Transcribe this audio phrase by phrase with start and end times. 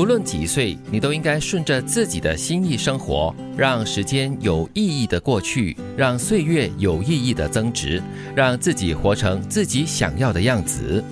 [0.00, 8.02] 无论几岁，你都应该顺着自己的心意生活，让时间有意义的过去，让岁月有意义的增值，
[8.34, 11.04] 让自己活成自己想要的样子。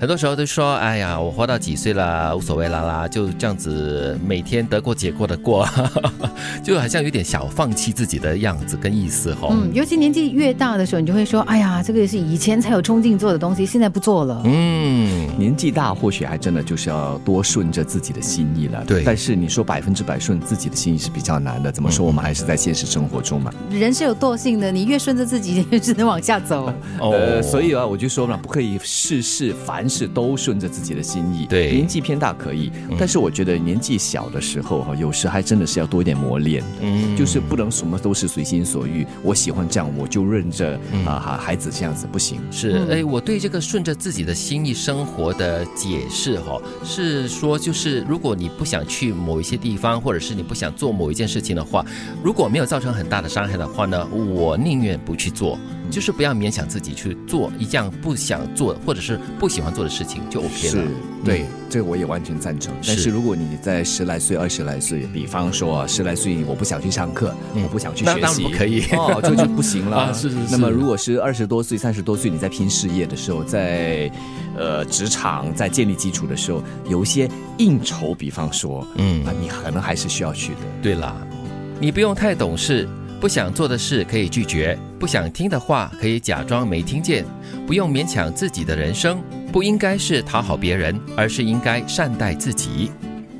[0.00, 5.68] 很多时候都说，哎呀，我活到几岁了，无所谓啦啦，就这样子每天得过且过的过，
[6.62, 9.48] 就好像有点小放弃自己的样子跟意思哈。
[9.50, 14.40] 嗯，尤其年纪越大的时候，你就会说，哎呀，这个是以前才有冲劲做的东西，现在不做了。
[14.44, 18.84] 嗯，年纪大，或许还真的就是要多顺着自己的心意了。
[18.86, 21.72] 对但是你说百分之百顺自己的心意是比较难的。
[21.72, 22.06] 怎么说？
[22.06, 23.52] 我们还是在现实生活中嘛。
[23.68, 26.72] 人是有惰性的，你越顺着自己， 只能往下走。
[27.00, 29.52] 呃，所以啊，我就说嘛，不可以事事
[29.88, 31.46] 凡事都顺着自己的心意。
[31.46, 36.66] 对年纪偏大可以，但是我觉得年纪小的时候哈，有时还真的是要多一点磨练的。
[36.82, 42.38] 嗯就是不能什么都是随心所欲，我喜欢这样我就认着啊哈孩子这样子不行。
[42.50, 51.82] 是，哎，我对这个顺着自己的心意生活的解释哈、是说就是如果你不想去某一些地方，或者是你不想做某一件事情的话，
[52.22, 55.58] 如果没有造成很大的伤害的话呢，我宁愿不去做，
[55.90, 60.90] 就是不要勉强自己去做一样不想做或者是不喜欢做的事情就 OK 是了。，
[61.24, 62.74] 对，这个我也完全赞成。
[62.86, 69.96] 但是是如果你在十来岁、二十来岁，比方说十来岁，我不想去上课，我不想去学习，当然不可以哦，这就不行了。
[70.08, 74.10] 啊是是是那么如果是二十多岁、三十多岁，你在拼事业的时候，在
[74.56, 80.60] 呃职场在建立基础的时候，有一些应酬，比方说，嗯啊，你可能还是需要去的。
[80.82, 81.16] 对啦，
[81.80, 82.88] 你不用太懂事，
[83.20, 87.24] 不想做的事可以拒绝，不想听的话可以假装没听见，
[87.66, 89.20] 不用勉强自己的人生，
[89.52, 92.90] 不应该是讨好别人，而是应该善待自己。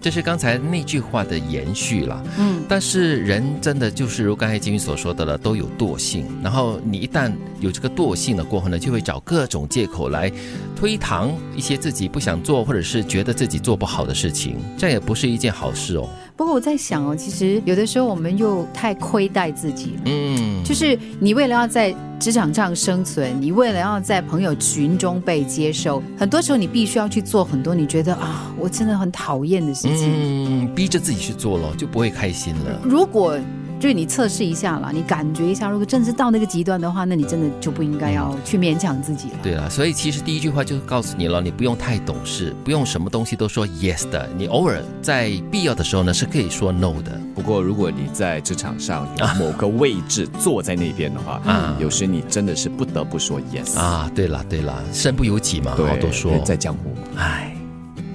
[0.00, 2.22] 这是刚才那句话的延续了。
[2.38, 6.26] 嗯，但是人真的就是如刚才金宇所说的了，都有惰性。
[6.42, 10.30] 然后你一旦有这个惰性了过后呢，就会找各种借口来
[10.76, 16.06] 推搪一些自己不想做或者是觉得自己做不好的事情，这也不是一件好事哦。
[16.36, 20.02] 不过我在想哦，其实有的时候我们又太亏待自己了。
[20.06, 30.12] 嗯，就是你为了要在职场上生存，你为了要在朋友群中被接受，很多时候你必须要去做很多你觉得啊，我真的很讨厌的事情。
[30.12, 32.80] 嗯，逼着自己去做了，就不会开心了。
[32.82, 33.38] 如果
[33.84, 39.34] 就是你测试一下啦，你感觉一下，如果真的是到那个极端的话，那你真的就不应该要去勉强自己了。
[39.42, 47.20] 对了，所以其实第一句话就告诉你了，你不用太懂事，不用什么东西都说 yes 的，你偶尔在必要的时候呢是可以说 no 的。
[47.34, 56.38] 不过，如果你在职场上有某个位置坐在那边的话，啊有时你真的是不得不说 yes 啊，对了对了，身不由己嘛，对，好多说。
[56.38, 56.94] 在江湖。
[57.16, 57.53] 唉，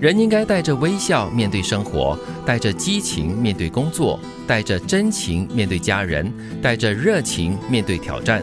[0.00, 8.42] 人应该带着微笑面对生活，带着激情面对工作，带着真情面对家人，带着热情面对挑战。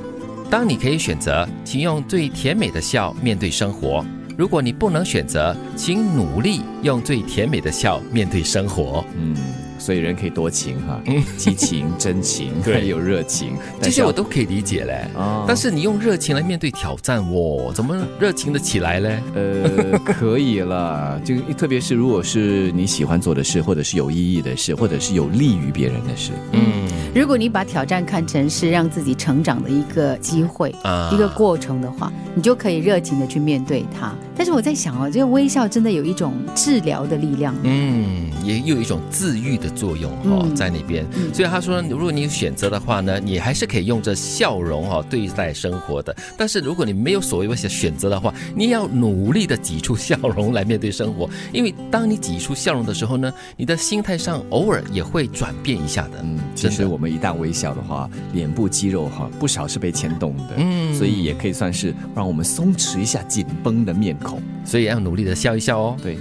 [0.51, 4.05] 当你可以选择，请用最甜美的笑面对生活；
[4.37, 9.03] 如果你不能选择，请努力用最甜美的笑面对生活。
[9.15, 9.35] 嗯，
[9.77, 11.01] 所以人可以多情哈，
[11.37, 12.75] 激情、真情，对。
[12.75, 15.07] 还有热情，这些我都可以理解嘞。
[15.15, 15.45] 哦。
[15.47, 19.19] 但是你用热情来面对挑战，哦，怎么热情的起来嘞？
[19.35, 26.87] 呃，可以了， 就特别是如果是你喜欢做的事，或者是有意义的事，或者是有利于别人的事，嗯。
[27.15, 31.09] 如果你把挑战看成是让自己成长的一个机会、啊。
[31.11, 34.13] 一个过程的话，你就可以热情的去面对它。
[34.37, 37.55] 但是我在想哦，这个微笑真的有一种治疗的力量。
[37.63, 41.05] 嗯，也有一种治愈的作用哦，嗯在那边。
[41.15, 46.15] 嗯所以他说，如果你有选择的话呢，你还是可以用这笑容哦对待生活的。
[46.37, 51.29] 但是如果你没有所谓的选择的话，你也要努力的挤出笑容来面对生活。
[51.51, 56.19] 因为当你挤出笑容的时候呢，你的心态上偶尔也会转变一下的。
[56.23, 64.26] 嗯，其实我们一旦微笑的话，脸部肌肉哈不少是被牵动的，嗯所以也可以算是让我们松弛一下紧绷的面孔。
[64.65, 65.97] 所以要努力的笑一笑哦。
[66.01, 66.17] 对，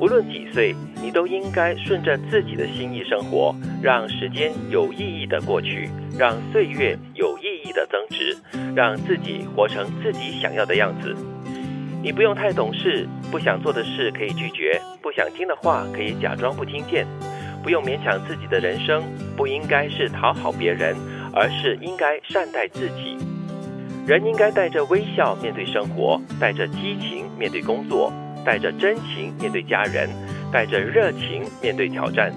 [0.00, 8.36] 无论几岁，你都应该顺着自己的心意生活，让时间有意义的过去，让岁月有意义的增值，
[8.74, 11.14] 让自己活成自己想要的样子。
[12.02, 17.06] 你不用太懂事，不想做的事可以拒绝，不想听的话可以假装不听见，
[17.62, 19.02] 不用勉强自己的人生，
[19.36, 20.96] 不应该是讨好别人，
[21.34, 23.18] 而是应该善待自己。
[24.10, 28.12] 人应该带着微笑面对生活，带着激情面对工作，
[28.44, 30.10] 带着真情面对家人，
[30.52, 32.34] 带着热情面对挑战。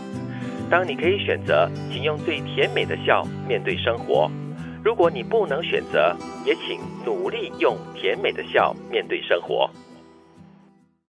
[0.69, 4.29] 当你可以选择，请用最甜美的笑面对生活；
[4.83, 6.15] 如果你不能选择，
[6.45, 9.67] 也请努力用甜美的笑面对生活。